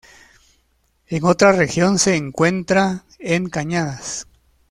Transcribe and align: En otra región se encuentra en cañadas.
En 1.09 1.23
otra 1.25 1.51
región 1.51 1.99
se 1.99 2.15
encuentra 2.15 3.03
en 3.19 3.49
cañadas. 3.51 4.25